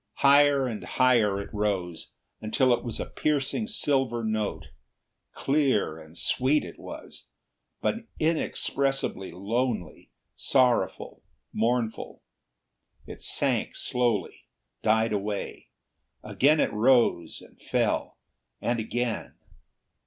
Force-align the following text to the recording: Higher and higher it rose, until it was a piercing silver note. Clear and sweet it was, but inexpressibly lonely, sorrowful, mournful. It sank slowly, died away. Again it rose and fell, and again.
Higher 0.25 0.65
and 0.65 0.83
higher 0.83 1.39
it 1.39 1.53
rose, 1.53 2.09
until 2.41 2.73
it 2.73 2.83
was 2.83 2.99
a 2.99 3.05
piercing 3.05 3.67
silver 3.67 4.23
note. 4.23 4.65
Clear 5.33 5.99
and 5.99 6.17
sweet 6.17 6.63
it 6.65 6.79
was, 6.79 7.27
but 7.81 8.07
inexpressibly 8.19 9.31
lonely, 9.31 10.09
sorrowful, 10.35 11.21
mournful. 11.53 12.23
It 13.05 13.21
sank 13.21 13.75
slowly, 13.75 14.47
died 14.81 15.13
away. 15.13 15.67
Again 16.23 16.59
it 16.59 16.73
rose 16.73 17.39
and 17.39 17.61
fell, 17.61 18.17
and 18.59 18.79
again. 18.79 19.35